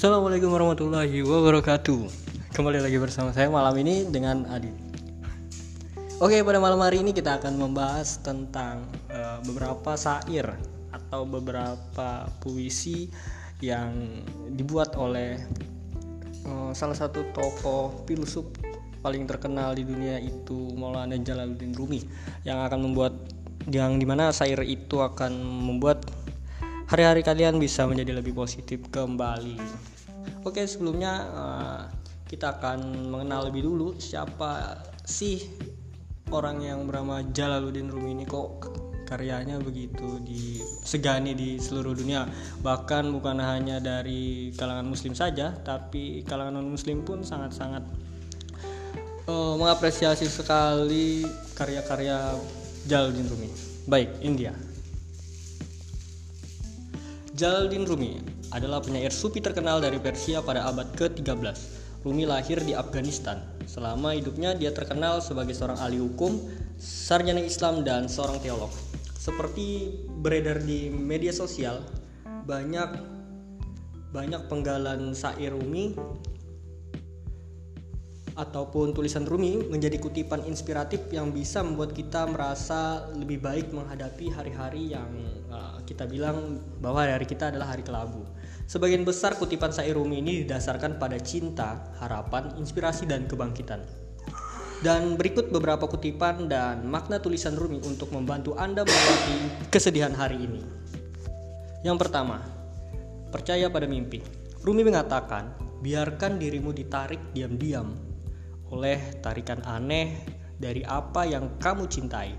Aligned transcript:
Assalamualaikum 0.00 0.56
warahmatullahi 0.56 1.20
wabarakatuh. 1.20 2.08
Kembali 2.56 2.80
lagi 2.80 2.96
bersama 2.96 3.36
saya 3.36 3.52
malam 3.52 3.76
ini 3.84 4.08
dengan 4.08 4.48
Adi 4.48 4.72
Oke 6.24 6.40
pada 6.40 6.56
malam 6.56 6.80
hari 6.80 7.04
ini 7.04 7.12
kita 7.12 7.36
akan 7.36 7.60
membahas 7.60 8.16
tentang 8.24 8.88
uh, 9.12 9.44
beberapa 9.44 10.00
syair 10.00 10.56
Atau 10.88 11.28
beberapa 11.28 12.32
puisi 12.40 13.12
yang 13.60 14.24
dibuat 14.56 14.96
oleh 14.96 15.36
uh, 16.48 16.72
salah 16.72 16.96
satu 16.96 17.20
tokoh 17.36 18.00
filsuf 18.08 18.48
paling 19.04 19.28
terkenal 19.28 19.76
di 19.76 19.84
dunia 19.84 20.16
itu 20.16 20.72
Maulana 20.80 21.20
Jalaluddin 21.20 21.76
Rumi 21.76 22.00
Yang 22.48 22.72
akan 22.72 22.88
membuat 22.88 23.20
yang 23.68 24.00
di 24.00 24.08
mana 24.08 24.32
syair 24.32 24.64
itu 24.64 25.04
akan 25.04 25.44
membuat 25.44 26.08
hari-hari 26.90 27.22
kalian 27.22 27.62
bisa 27.62 27.86
menjadi 27.86 28.18
lebih 28.18 28.34
positif 28.34 28.82
kembali. 28.90 29.54
Oke, 30.42 30.66
sebelumnya 30.66 31.12
uh, 31.30 31.82
kita 32.26 32.58
akan 32.58 33.06
mengenal 33.14 33.46
lebih 33.46 33.62
dulu 33.62 33.94
siapa 34.02 34.74
sih 35.06 35.38
orang 36.34 36.66
yang 36.66 36.90
bernama 36.90 37.22
Jalaluddin 37.30 37.94
Rumi 37.94 38.18
ini. 38.18 38.24
Kok 38.26 38.74
karyanya 39.06 39.62
begitu 39.62 40.18
disegani 40.26 41.38
di 41.38 41.62
seluruh 41.62 41.94
dunia? 41.94 42.26
Bahkan 42.58 43.06
bukan 43.14 43.38
hanya 43.38 43.78
dari 43.78 44.50
kalangan 44.58 44.90
muslim 44.90 45.14
saja 45.14 45.54
tapi 45.62 46.26
kalangan 46.26 46.58
non 46.58 46.74
muslim 46.74 47.06
pun 47.06 47.22
sangat-sangat 47.22 47.86
uh, 49.30 49.54
mengapresiasi 49.54 50.26
sekali 50.26 51.22
karya-karya 51.54 52.34
Jalaluddin 52.90 53.30
Rumi. 53.30 53.50
Baik 53.86 54.10
India 54.26 54.69
Jalaluddin 57.40 57.88
Rumi 57.88 58.20
adalah 58.52 58.84
penyair 58.84 59.08
sufi 59.08 59.40
terkenal 59.40 59.80
dari 59.80 59.96
Persia 59.96 60.44
pada 60.44 60.68
abad 60.68 60.92
ke-13. 60.92 61.56
Rumi 62.04 62.28
lahir 62.28 62.60
di 62.60 62.76
Afghanistan. 62.76 63.40
Selama 63.64 64.12
hidupnya 64.12 64.52
dia 64.52 64.76
terkenal 64.76 65.24
sebagai 65.24 65.56
seorang 65.56 65.80
ahli 65.80 66.04
hukum, 66.04 66.36
sarjana 66.76 67.40
Islam 67.40 67.80
dan 67.80 68.12
seorang 68.12 68.44
teolog. 68.44 68.68
Seperti 69.16 69.88
beredar 70.20 70.60
di 70.60 70.92
media 70.92 71.32
sosial, 71.32 71.80
banyak 72.44 72.92
banyak 74.12 74.44
penggalan 74.52 75.16
syair 75.16 75.56
Rumi 75.56 75.96
ataupun 78.40 78.96
tulisan 78.96 79.28
Rumi 79.28 79.68
menjadi 79.68 80.00
kutipan 80.00 80.40
inspiratif 80.48 81.04
yang 81.12 81.28
bisa 81.28 81.60
membuat 81.60 81.92
kita 81.92 82.24
merasa 82.24 83.04
lebih 83.12 83.36
baik 83.36 83.68
menghadapi 83.68 84.32
hari-hari 84.32 84.96
yang 84.96 85.12
kita 85.84 86.08
bilang 86.08 86.56
bahwa 86.80 87.04
hari 87.04 87.28
kita 87.28 87.52
adalah 87.52 87.76
hari 87.76 87.84
kelabu. 87.84 88.24
Sebagian 88.64 89.04
besar 89.04 89.36
kutipan 89.36 89.74
syair 89.74 89.92
Rumi 89.92 90.24
ini 90.24 90.46
didasarkan 90.46 90.96
pada 90.96 91.20
cinta, 91.20 91.92
harapan, 92.00 92.56
inspirasi, 92.56 93.04
dan 93.04 93.28
kebangkitan. 93.28 93.84
Dan 94.80 95.20
berikut 95.20 95.52
beberapa 95.52 95.84
kutipan 95.84 96.48
dan 96.48 96.88
makna 96.88 97.20
tulisan 97.20 97.52
Rumi 97.52 97.84
untuk 97.84 98.08
membantu 98.16 98.56
Anda 98.56 98.80
melewati 98.86 99.68
kesedihan 99.68 100.16
hari 100.16 100.40
ini. 100.40 100.62
Yang 101.84 102.08
pertama, 102.08 102.40
percaya 103.28 103.68
pada 103.68 103.84
mimpi. 103.84 104.24
Rumi 104.64 104.86
mengatakan, 104.86 105.52
biarkan 105.84 106.40
dirimu 106.40 106.72
ditarik 106.72 107.20
diam-diam 107.36 108.09
oleh 108.70 108.98
tarikan 109.22 109.62
aneh 109.66 110.18
dari 110.58 110.86
apa 110.86 111.26
yang 111.26 111.58
kamu 111.58 111.86
cintai. 111.90 112.34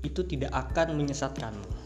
Itu 0.00 0.24
tidak 0.24 0.52
akan 0.52 0.96
menyesatkanmu. 0.96 1.80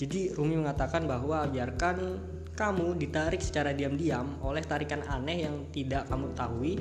Jadi 0.00 0.32
Rumi 0.32 0.56
mengatakan 0.56 1.04
bahwa 1.04 1.44
biarkan 1.44 2.20
kamu 2.56 2.96
ditarik 2.96 3.40
secara 3.44 3.76
diam-diam 3.76 4.36
oleh 4.40 4.64
tarikan 4.64 5.04
aneh 5.04 5.44
yang 5.44 5.68
tidak 5.72 6.08
kamu 6.08 6.32
tahui 6.32 6.80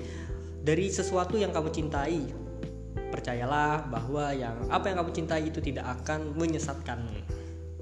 dari 0.63 0.87
sesuatu 0.87 1.35
yang 1.35 1.51
kamu 1.51 1.71
cintai. 1.71 2.23
Percayalah 3.11 3.87
bahwa 3.91 4.31
yang 4.31 4.55
apa 4.71 4.91
yang 4.91 5.03
kamu 5.03 5.11
cintai 5.11 5.43
itu 5.51 5.59
tidak 5.59 5.99
akan 5.99 6.31
menyesatkanmu. 6.35 7.19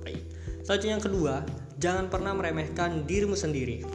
Baik. 0.02 0.24
Selanjutnya 0.66 0.94
yang 0.98 1.06
kedua, 1.06 1.34
jangan 1.78 2.06
pernah 2.10 2.34
meremehkan 2.34 3.06
dirimu 3.06 3.38
sendiri. 3.38 3.86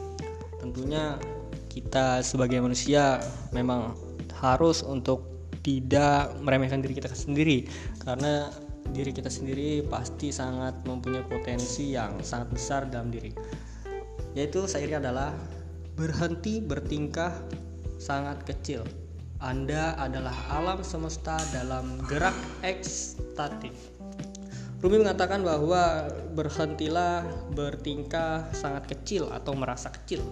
Tentunya 0.62 1.18
kita 1.66 2.22
sebagai 2.22 2.62
manusia 2.62 3.18
memang 3.50 3.96
harus 4.42 4.82
untuk 4.82 5.24
tidak 5.62 6.34
meremehkan 6.42 6.82
diri 6.82 6.98
kita 6.98 7.14
sendiri. 7.14 7.70
Karena 8.02 8.50
diri 8.90 9.14
kita 9.14 9.30
sendiri 9.30 9.86
pasti 9.86 10.34
sangat 10.34 10.82
mempunyai 10.84 11.24
potensi 11.24 11.94
yang 11.94 12.18
sangat 12.20 12.50
besar 12.50 12.80
dalam 12.90 13.14
diri. 13.14 13.30
Yaitu 14.34 14.66
syairnya 14.66 14.98
adalah 14.98 15.30
berhenti 15.94 16.58
bertingkah 16.58 17.30
sangat 18.02 18.42
kecil. 18.42 18.82
Anda 19.38 19.94
adalah 19.98 20.34
alam 20.50 20.82
semesta 20.86 21.34
dalam 21.50 21.98
gerak 22.06 22.34
ekstatik 22.62 23.74
Rumi 24.82 24.98
mengatakan 24.98 25.46
bahwa 25.46 26.10
berhentilah 26.34 27.22
bertingkah 27.54 28.50
sangat 28.50 28.90
kecil 28.90 29.30
atau 29.30 29.54
merasa 29.54 29.94
kecil. 29.94 30.26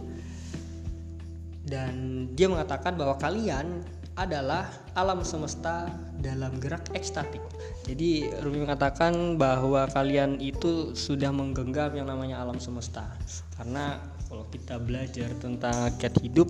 Dan 1.63 2.27
dia 2.35 2.51
mengatakan 2.51 2.99
bahwa 2.99 3.15
kalian 3.23 3.87
adalah 4.19 4.67
alam 4.99 5.23
semesta 5.23 5.87
dalam 6.19 6.59
gerak 6.59 6.91
ekstatik. 6.93 7.41
Jadi 7.87 8.31
Rumi 8.43 8.67
mengatakan 8.67 9.39
bahwa 9.39 9.87
kalian 9.91 10.43
itu 10.43 10.93
sudah 10.99 11.31
menggenggam 11.31 11.95
yang 11.95 12.11
namanya 12.11 12.43
alam 12.43 12.59
semesta. 12.59 13.07
Karena 13.55 14.03
kalau 14.27 14.47
kita 14.51 14.79
belajar 14.83 15.31
tentang 15.39 15.75
hakikat 15.87 16.15
hidup, 16.23 16.49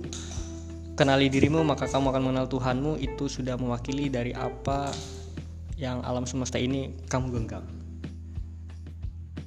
kenali 0.96 1.28
dirimu 1.28 1.64
maka 1.64 1.88
kamu 1.88 2.12
akan 2.12 2.22
mengenal 2.24 2.46
Tuhanmu 2.48 2.92
itu 3.00 3.28
sudah 3.28 3.56
mewakili 3.60 4.08
dari 4.08 4.32
apa 4.36 4.92
yang 5.76 6.04
alam 6.04 6.24
semesta 6.24 6.60
ini 6.60 6.92
kamu 7.08 7.40
genggam. 7.40 7.64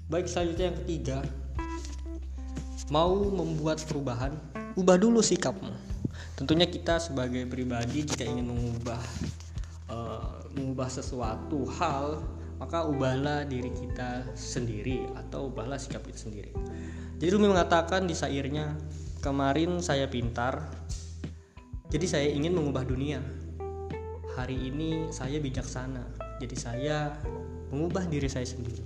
Baik 0.10 0.30
selanjutnya 0.30 0.70
yang 0.70 0.78
ketiga, 0.86 1.18
mau 2.94 3.18
membuat 3.18 3.82
perubahan, 3.90 4.38
ubah 4.78 4.98
dulu 5.02 5.22
sikapmu 5.26 5.93
tentunya 6.38 6.68
kita 6.68 6.98
sebagai 6.98 7.46
pribadi 7.46 8.06
jika 8.06 8.26
ingin 8.26 8.50
mengubah 8.50 9.02
uh, 9.90 10.44
mengubah 10.54 10.90
sesuatu 10.90 11.66
hal 11.78 12.22
maka 12.62 12.88
ubahlah 12.88 13.44
diri 13.44 13.74
kita 13.74 14.24
sendiri 14.38 15.04
atau 15.20 15.52
ubahlah 15.52 15.76
sikap 15.76 16.06
kita 16.08 16.30
sendiri. 16.30 16.52
Jadi 17.20 17.30
Rumi 17.34 17.52
mengatakan 17.52 18.08
di 18.08 18.16
syairnya 18.16 18.78
kemarin 19.20 19.84
saya 19.84 20.08
pintar 20.08 20.72
jadi 21.92 22.06
saya 22.10 22.28
ingin 22.32 22.56
mengubah 22.56 22.88
dunia. 22.88 23.22
Hari 24.34 24.58
ini 24.74 25.14
saya 25.14 25.38
bijaksana 25.38 26.04
jadi 26.42 26.56
saya 26.58 26.98
mengubah 27.70 28.08
diri 28.10 28.26
saya 28.26 28.48
sendiri. 28.48 28.82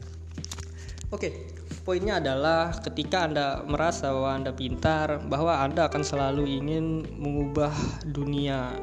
Oke 1.14 1.58
poinnya 1.88 2.20
adalah 2.20 2.75
ketika 2.84 3.24
Anda 3.24 3.64
merasa 3.64 4.12
bahwa 4.12 4.36
Anda 4.36 4.52
pintar, 4.52 5.24
bahwa 5.31 5.64
Anda 5.64 5.88
akan 5.88 6.03
selalu 6.03 6.44
ingin 6.44 7.08
mengubah 7.16 7.72
dunia 8.03 8.75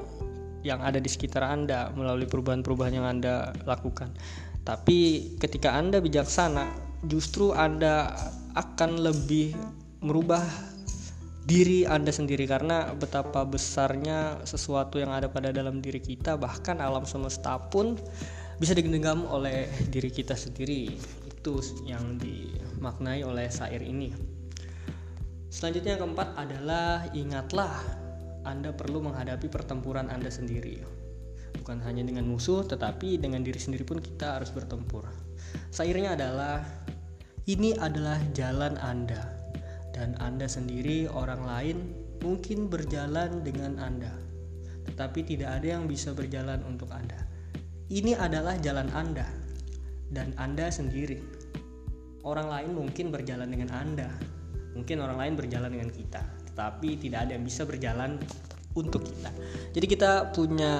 yang 0.64 0.80
ada 0.80 0.96
di 0.96 1.12
sekitar 1.12 1.44
Anda 1.44 1.92
melalui 1.92 2.24
perubahan-perubahan 2.24 2.96
yang 2.96 3.04
Anda 3.04 3.52
lakukan. 3.68 4.08
Tapi 4.64 5.36
ketika 5.36 5.76
Anda 5.76 6.00
bijaksana, 6.00 6.64
justru 7.04 7.52
Anda 7.52 8.16
akan 8.56 8.96
lebih 8.96 9.52
merubah 10.00 10.40
diri 11.44 11.84
Anda 11.84 12.08
sendiri 12.08 12.48
karena 12.48 12.96
betapa 12.96 13.44
besarnya 13.44 14.40
sesuatu 14.48 14.96
yang 14.96 15.12
ada 15.12 15.28
pada 15.28 15.52
dalam 15.52 15.84
diri 15.84 16.00
kita 16.00 16.40
bahkan 16.40 16.80
alam 16.80 17.04
semesta 17.04 17.60
pun 17.68 18.00
bisa 18.56 18.72
digenggam 18.72 19.28
oleh 19.28 19.68
diri 19.92 20.08
kita 20.08 20.32
sendiri 20.32 20.96
itu 21.44 21.60
yang 21.84 22.16
dimaknai 22.16 23.20
oleh 23.20 23.52
syair 23.52 23.84
ini. 23.84 24.08
Selanjutnya 25.52 26.00
yang 26.00 26.08
keempat 26.08 26.32
adalah 26.40 27.04
ingatlah 27.12 27.84
Anda 28.48 28.72
perlu 28.72 29.04
menghadapi 29.04 29.52
pertempuran 29.52 30.08
Anda 30.08 30.32
sendiri. 30.32 30.80
Bukan 31.60 31.84
hanya 31.84 32.00
dengan 32.00 32.24
musuh 32.24 32.64
tetapi 32.64 33.20
dengan 33.20 33.44
diri 33.44 33.60
sendiri 33.60 33.84
pun 33.84 34.00
kita 34.00 34.40
harus 34.40 34.48
bertempur. 34.56 35.04
Syairnya 35.68 36.16
adalah 36.16 36.64
ini 37.44 37.76
adalah 37.76 38.16
jalan 38.32 38.80
Anda 38.80 39.20
dan 39.92 40.16
Anda 40.24 40.48
sendiri 40.48 41.12
orang 41.12 41.44
lain 41.44 41.76
mungkin 42.24 42.72
berjalan 42.72 43.44
dengan 43.44 43.76
Anda. 43.84 44.16
Tetapi 44.88 45.20
tidak 45.28 45.60
ada 45.60 45.76
yang 45.76 45.84
bisa 45.84 46.16
berjalan 46.16 46.64
untuk 46.64 46.88
Anda. 46.88 47.20
Ini 47.92 48.16
adalah 48.16 48.56
jalan 48.64 48.88
Anda 48.96 49.28
dan 50.08 50.32
Anda 50.40 50.72
sendiri. 50.72 51.43
Orang 52.24 52.48
lain 52.48 52.72
mungkin 52.72 53.12
berjalan 53.12 53.52
dengan 53.52 53.68
Anda, 53.76 54.08
mungkin 54.72 55.04
orang 55.04 55.20
lain 55.20 55.34
berjalan 55.36 55.68
dengan 55.76 55.92
kita, 55.92 56.24
tetapi 56.52 56.96
tidak 56.96 57.28
ada 57.28 57.36
yang 57.36 57.44
bisa 57.44 57.68
berjalan 57.68 58.16
untuk 58.74 59.06
kita. 59.06 59.30
Jadi 59.70 59.86
kita 59.86 60.34
punya 60.34 60.72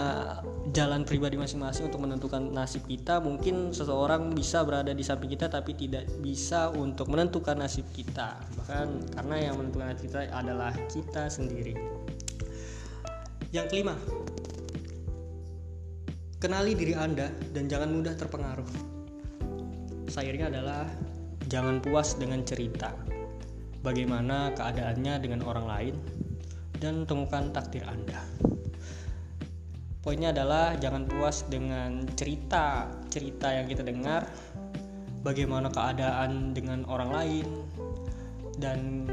jalan 0.75 1.07
pribadi 1.07 1.39
masing-masing 1.39 1.93
untuk 1.93 2.03
menentukan 2.03 2.43
nasib 2.51 2.83
kita. 2.91 3.23
Mungkin 3.23 3.71
seseorang 3.71 4.35
bisa 4.35 4.67
berada 4.67 4.91
di 4.91 5.05
samping 5.07 5.31
kita 5.31 5.47
tapi 5.47 5.79
tidak 5.79 6.09
bisa 6.19 6.75
untuk 6.75 7.07
menentukan 7.07 7.55
nasib 7.55 7.87
kita. 7.95 8.35
Bahkan 8.59 9.15
karena 9.15 9.37
yang 9.51 9.55
menentukan 9.61 9.95
nasib 9.95 10.11
kita 10.11 10.27
adalah 10.35 10.75
kita 10.91 11.31
sendiri. 11.31 11.79
Yang 13.55 13.67
kelima, 13.71 13.95
kenali 16.43 16.75
diri 16.75 16.99
Anda 16.99 17.31
dan 17.55 17.71
jangan 17.71 17.95
mudah 17.95 18.19
terpengaruh. 18.19 18.71
Sayurnya 20.11 20.51
adalah 20.51 20.91
jangan 21.49 21.81
puas 21.81 22.17
dengan 22.17 22.41
cerita. 22.45 22.93
Bagaimana 23.85 24.57
keadaannya 24.57 25.15
dengan 25.21 25.45
orang 25.45 25.67
lain 25.69 25.95
dan 26.81 27.05
temukan 27.05 27.53
takdir 27.53 27.85
Anda. 27.85 28.21
Poinnya 30.05 30.37
adalah 30.37 30.77
jangan 30.77 31.09
puas 31.09 31.49
dengan 31.49 32.05
cerita-cerita 32.13 33.49
yang 33.57 33.67
kita 33.69 33.81
dengar, 33.85 34.29
bagaimana 35.25 35.73
keadaan 35.73 36.53
dengan 36.53 36.85
orang 36.85 37.09
lain, 37.09 37.47
dan 38.61 39.09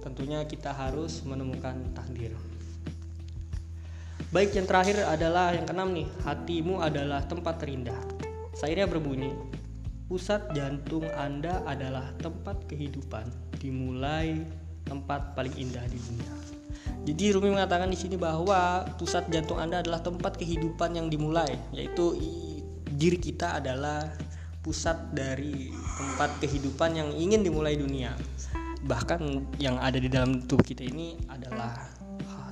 tentunya 0.00 0.40
kita 0.48 0.72
harus 0.72 1.20
menemukan 1.24 1.76
takdir. 1.92 2.32
Baik 4.32 4.56
yang 4.56 4.64
terakhir 4.64 5.04
adalah 5.04 5.52
yang 5.52 5.68
keenam 5.68 5.92
nih, 5.92 6.08
hatimu 6.24 6.80
adalah 6.80 7.20
tempat 7.28 7.60
terindah. 7.60 8.00
Sairnya 8.56 8.88
berbunyi, 8.88 9.36
pusat 10.06 10.54
jantung 10.54 11.02
Anda 11.18 11.66
adalah 11.66 12.14
tempat 12.22 12.70
kehidupan, 12.70 13.26
dimulai 13.58 14.46
tempat 14.86 15.34
paling 15.34 15.50
indah 15.58 15.82
di 15.90 15.98
dunia. 15.98 16.34
Jadi 17.02 17.34
Rumi 17.34 17.50
mengatakan 17.54 17.90
di 17.90 17.98
sini 17.98 18.14
bahwa 18.14 18.86
pusat 18.98 19.26
jantung 19.30 19.58
Anda 19.58 19.82
adalah 19.82 20.02
tempat 20.02 20.38
kehidupan 20.38 20.94
yang 20.94 21.10
dimulai, 21.10 21.58
yaitu 21.74 22.14
diri 22.94 23.18
kita 23.18 23.58
adalah 23.58 24.14
pusat 24.62 24.98
dari 25.14 25.74
tempat 25.98 26.30
kehidupan 26.42 26.98
yang 26.98 27.10
ingin 27.14 27.42
dimulai 27.42 27.74
dunia. 27.74 28.14
Bahkan 28.86 29.54
yang 29.58 29.78
ada 29.82 29.98
di 29.98 30.06
dalam 30.06 30.46
tubuh 30.46 30.62
kita 30.62 30.86
ini 30.86 31.18
adalah 31.26 31.74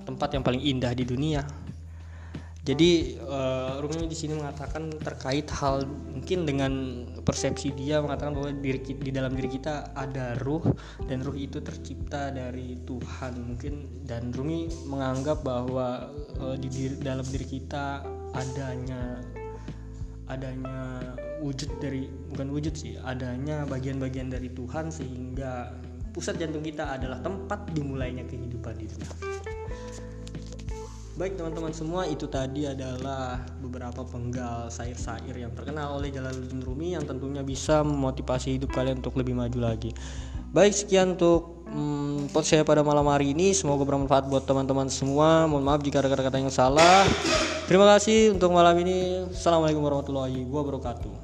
tempat 0.03 0.35
yang 0.35 0.43
paling 0.43 0.63
indah 0.63 0.91
di 0.91 1.07
dunia. 1.07 1.47
Jadi 2.65 3.21
uh, 3.21 3.77
Rumi 3.77 4.09
di 4.09 4.17
sini 4.17 4.41
mengatakan 4.41 4.89
terkait 5.05 5.45
hal 5.53 5.85
mungkin 5.85 6.49
dengan 6.49 6.73
persepsi 7.25 7.73
dia 7.73 7.99
mengatakan 8.05 8.37
bahwa 8.37 8.53
diri 8.61 8.81
di 8.85 9.11
dalam 9.11 9.33
diri 9.33 9.49
kita 9.49 9.97
ada 9.97 10.37
ruh 10.45 10.63
dan 11.09 11.25
ruh 11.25 11.35
itu 11.35 11.59
tercipta 11.65 12.29
dari 12.31 12.79
Tuhan 12.85 13.33
mungkin 13.41 14.05
dan 14.05 14.31
Rumi 14.31 14.69
menganggap 14.87 15.41
bahwa 15.41 16.13
uh, 16.39 16.57
di 16.61 16.69
diri, 16.69 16.95
dalam 17.01 17.25
diri 17.25 17.49
kita 17.49 18.05
adanya 18.37 19.19
adanya 20.29 21.01
wujud 21.45 21.69
dari 21.81 22.09
bukan 22.33 22.49
wujud 22.49 22.73
sih 22.73 22.97
adanya 23.05 23.69
bagian-bagian 23.69 24.33
dari 24.33 24.49
Tuhan 24.53 24.89
sehingga 24.89 25.77
pusat 26.15 26.41
jantung 26.41 26.65
kita 26.65 26.95
adalah 26.95 27.21
tempat 27.21 27.69
dimulainya 27.75 28.25
kehidupan 28.25 28.79
di 28.79 28.87
dunia. 28.87 29.13
Baik 31.15 31.39
teman-teman 31.39 31.71
semua 31.71 32.11
itu 32.11 32.27
tadi 32.27 32.67
adalah 32.67 33.39
beberapa 33.63 34.03
penggal 34.03 34.67
sair-sair 34.67 35.31
yang 35.31 35.55
terkenal 35.55 35.95
oleh 35.95 36.11
Jalaluddin 36.11 36.59
Rumi 36.59 36.99
yang 36.99 37.07
tentunya 37.07 37.39
bisa 37.47 37.87
memotivasi 37.87 38.59
hidup 38.59 38.75
kalian 38.75 38.99
untuk 38.99 39.15
lebih 39.15 39.31
maju 39.31 39.59
lagi. 39.63 39.95
Baik 40.51 40.75
sekian 40.75 41.15
untuk 41.15 41.63
hmm, 41.71 42.35
pot 42.35 42.43
saya 42.43 42.67
pada 42.67 42.83
malam 42.83 43.07
hari 43.07 43.31
ini 43.31 43.55
semoga 43.55 43.87
bermanfaat 43.87 44.27
buat 44.27 44.43
teman-teman 44.43 44.91
semua. 44.91 45.47
Mohon 45.47 45.65
maaf 45.71 45.81
jika 45.87 46.03
ada 46.03 46.11
kata-kata 46.11 46.43
yang 46.43 46.51
salah. 46.51 47.07
Terima 47.71 47.87
kasih 47.95 48.35
untuk 48.35 48.51
malam 48.51 48.75
ini. 48.83 49.31
Assalamualaikum 49.31 49.87
warahmatullahi 49.87 50.43
wabarakatuh. 50.51 51.24